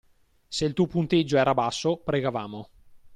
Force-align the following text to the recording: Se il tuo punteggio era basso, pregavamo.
Se 0.49 0.65
il 0.65 0.73
tuo 0.73 0.87
punteggio 0.87 1.37
era 1.37 1.53
basso, 1.53 1.97
pregavamo. 1.97 2.69